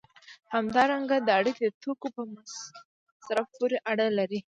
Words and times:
همدارنګه 0.53 1.17
دا 1.27 1.33
اړیکې 1.39 1.65
د 1.69 1.75
توکو 1.83 2.07
په 2.15 2.21
مصرف 2.33 3.45
پورې 3.57 3.77
اړه 3.91 4.05
لري. 4.17 4.39